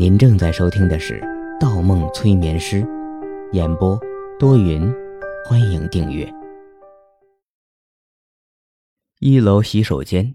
[0.00, 1.20] 您正在收听的是
[1.60, 2.76] 《盗梦催眠师》，
[3.52, 4.00] 演播
[4.38, 4.90] 多云，
[5.44, 6.26] 欢迎订阅。
[9.18, 10.34] 一楼洗手间，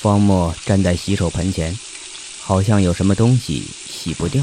[0.00, 1.78] 方墨站在洗手盆前，
[2.40, 4.42] 好像有什么东西洗不掉，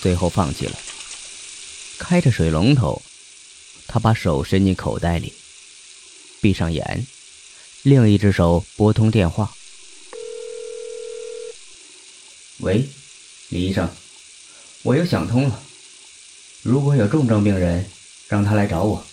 [0.00, 0.72] 最后放弃了。
[1.96, 3.00] 开着水龙头，
[3.86, 5.32] 他把手伸进口袋里，
[6.40, 7.06] 闭上眼，
[7.84, 9.52] 另一只手拨通电话。
[12.60, 12.88] 喂，
[13.50, 13.90] 李医生，
[14.82, 15.62] 我又想通了。
[16.62, 17.88] 如果有重症病人，
[18.28, 19.06] 让他来找我。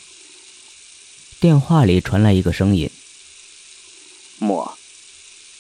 [1.42, 2.90] 电话里传来一个声音
[4.40, 4.78] ：“莫，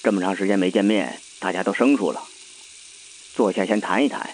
[0.01, 2.23] 这么长时间没见面，大家都生疏了，
[3.35, 4.33] 坐下先谈一谈，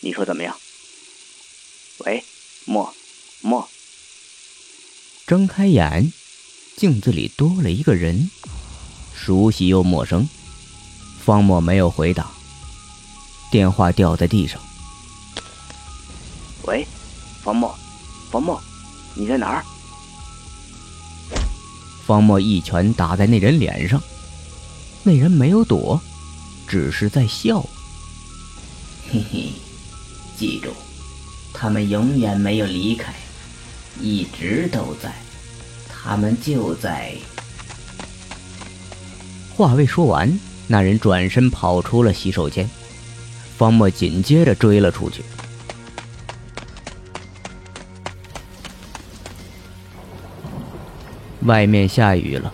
[0.00, 0.56] 你说怎么样？”
[1.98, 2.22] 喂，
[2.66, 2.94] 莫，
[3.40, 3.68] 莫。
[5.26, 6.12] 睁开眼，
[6.76, 8.30] 镜子里多了一个人，
[9.12, 10.28] 熟悉又陌生。
[11.24, 12.35] 方莫没有回答。
[13.50, 14.60] 电话掉在地上。
[16.64, 16.86] 喂，
[17.42, 17.72] 方墨，
[18.30, 18.60] 方墨，
[19.14, 19.64] 你在哪儿？
[22.06, 24.00] 方墨一拳打在那人脸上，
[25.02, 26.00] 那人没有躲，
[26.66, 27.60] 只是在笑。
[29.08, 29.52] 嘿嘿，
[30.36, 30.70] 记住，
[31.52, 33.14] 他们永远没有离开，
[34.00, 35.14] 一直都在，
[35.88, 37.14] 他们就在。
[39.56, 42.68] 话未说完，那人转身跑出了洗手间。
[43.56, 45.22] 方墨紧接着追了出去。
[51.44, 52.52] 外面下雨了，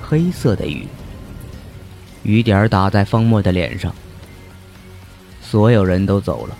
[0.00, 0.86] 黑色的雨，
[2.22, 3.92] 雨点打在方墨的脸上。
[5.42, 6.56] 所有人都走了，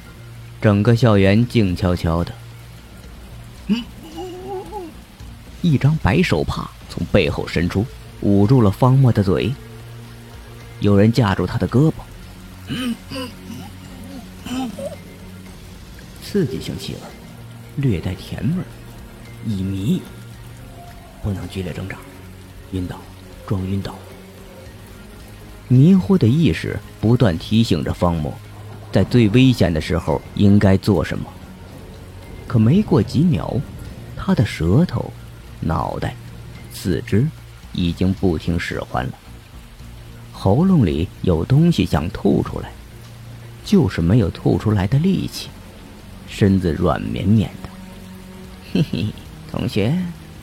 [0.60, 2.32] 整个校园静悄悄的。
[5.62, 7.84] 一张白手帕从背后伸出，
[8.20, 9.52] 捂住了方墨的嘴。
[10.80, 11.94] 有人架住他的胳膊。
[16.22, 17.00] 刺激性气味，
[17.76, 18.66] 略带甜味儿，
[19.46, 20.02] 一迷，
[21.22, 21.96] 不能剧烈挣扎，
[22.72, 23.00] 晕倒，
[23.46, 23.94] 装晕倒。
[25.68, 28.32] 迷糊的意识不断提醒着方墨，
[28.92, 31.32] 在最危险的时候应该做什么。
[32.48, 33.60] 可没过几秒，
[34.16, 35.12] 他的舌头、
[35.60, 36.14] 脑袋、
[36.72, 37.26] 四肢
[37.72, 39.12] 已经不听使唤了。
[40.38, 42.70] 喉咙里有东西想吐出来，
[43.64, 45.48] 就是没有吐出来的力气，
[46.28, 47.68] 身子软绵绵的。
[48.74, 49.06] 嘿嘿，
[49.50, 49.96] 同学，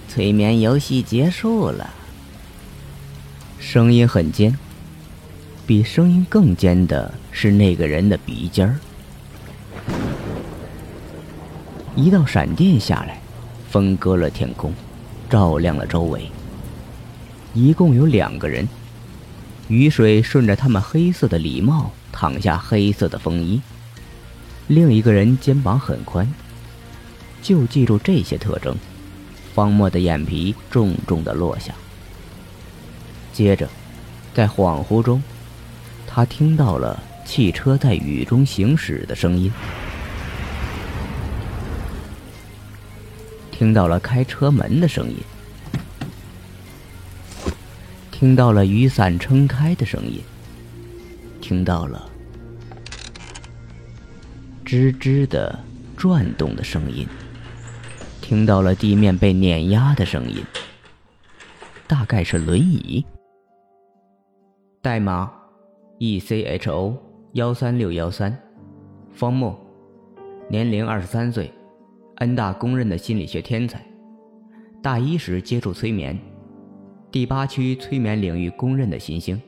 [0.09, 1.93] 催眠游戏结束了。
[3.59, 4.57] 声音很尖，
[5.67, 8.75] 比声音更尖的是那个人的鼻尖儿。
[11.95, 13.21] 一道闪电下来，
[13.69, 14.73] 分割了天空，
[15.29, 16.29] 照亮了周围。
[17.53, 18.67] 一共有两个人。
[19.73, 23.59] 雨水顺着他们黑色的礼帽淌下黑色的风衣。
[24.67, 26.31] 另一个人肩膀很宽。
[27.41, 28.75] 就记住这些特征，
[29.55, 31.73] 方墨的眼皮重重的落下。
[33.33, 33.67] 接着，
[34.31, 35.21] 在恍惚中，
[36.05, 39.51] 他听到了汽车在雨中行驶的声音，
[43.51, 45.17] 听到了开车门的声音。
[48.23, 50.21] 听到了雨伞撑开的声音，
[51.41, 52.09] 听到了
[54.63, 55.59] 吱吱的
[55.97, 57.05] 转动的声音，
[58.21, 60.41] 听到了地面被碾压的声音，
[61.85, 63.05] 大概是轮椅。
[64.81, 65.29] 代码
[65.99, 66.97] ：E C H O
[67.33, 68.33] 幺三六幺三，
[69.11, 69.53] 方墨，
[70.49, 71.51] 年龄二十三岁，
[72.19, 73.85] 恩大公认的心理学天才，
[74.81, 76.17] 大一时接触催眠。
[77.13, 79.39] 第八区催眠领域公认的新星。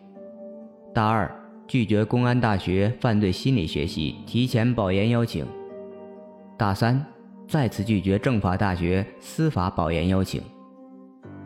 [0.94, 1.28] 大二
[1.68, 5.44] 拒绝公安大学犯罪心理学系提前保研邀请。
[6.60, 7.04] 大三
[7.48, 10.44] 再次拒绝政法大学司法保研邀请。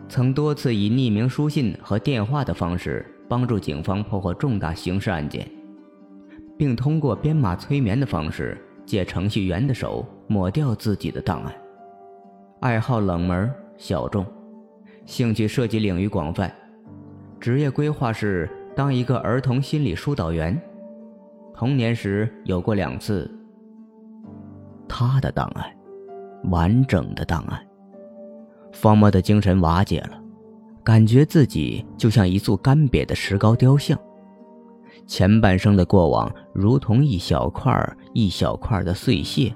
[0.10, 5.50] 曾多次以匿名书信和电话的方式帮助警方破获重大刑事案件，
[6.58, 11.56] 并通过编码催眠的方式借程序员的手抹掉自己的档案。
[12.60, 14.26] 爱好冷门小众。
[15.10, 16.54] 兴趣涉及领域广泛，
[17.40, 20.56] 职业规划是当一个儿童心理疏导员。
[21.52, 23.30] 童年时有过两次。
[24.88, 25.66] 他的档案，
[26.52, 27.60] 完整的档案。
[28.72, 30.22] 方墨的精神瓦解了，
[30.84, 33.98] 感觉自己就像一座干瘪的石膏雕像，
[35.08, 37.74] 前半生的过往如同一小块
[38.14, 39.52] 一小块的碎屑，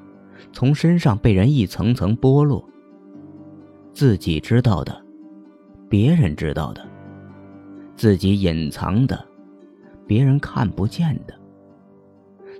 [0.52, 2.68] 从身上被人一层层剥落。
[3.94, 5.03] 自己知道的。
[5.94, 6.84] 别人知道的，
[7.96, 9.24] 自己隐藏的，
[10.08, 11.40] 别人看不见的。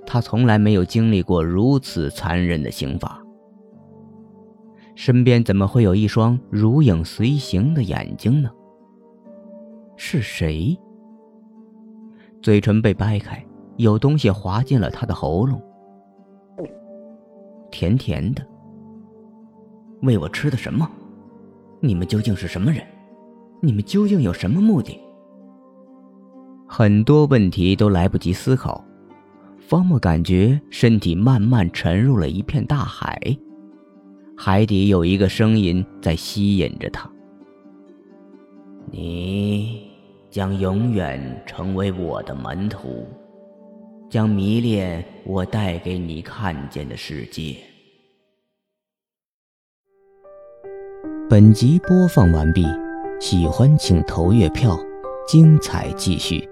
[0.06, 3.20] 他从来没有经历过如此残忍的刑罚。
[4.94, 8.52] 身边怎么会有一双如影随形的眼睛呢？
[9.98, 10.78] 是谁？
[12.40, 13.44] 嘴唇被掰开，
[13.78, 15.60] 有东西滑进了他的喉咙，
[17.72, 18.46] 甜甜的。
[20.04, 20.88] 喂我吃的什么？
[21.80, 22.86] 你们究竟是什么人？
[23.66, 25.00] 你们究竟有什么目的？
[26.68, 28.84] 很多问题都来不及思考。
[29.58, 33.18] 方木感觉身体慢慢沉入了一片大海，
[34.36, 37.10] 海底有一个声音在吸引着他。
[38.92, 39.90] 你
[40.30, 43.08] 将永远成为我的门徒，
[44.10, 47.56] 将迷恋我带给你看见的世界。
[51.30, 52.66] 本集播放完毕，
[53.26, 54.78] 喜欢请投月票，
[55.26, 56.46] 精彩继续。